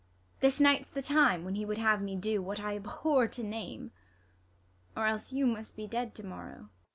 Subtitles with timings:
[0.39, 3.91] This night's the time, Avhen he would have me do What I abhor to name,
[4.97, 6.69] or else you must Be dead to morrow.